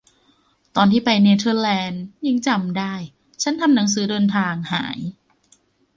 [0.75, 2.93] ตอนที่ไปเนเธอร์แลนด์ ยังจำได้
[3.41, 4.97] ฉันทำหนังสือเดินทางหาย